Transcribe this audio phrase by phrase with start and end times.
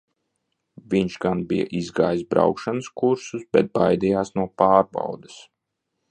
[0.93, 5.37] Viņš gan bija izgājis braukšanas kursus, bet baidījās no pārbaudes.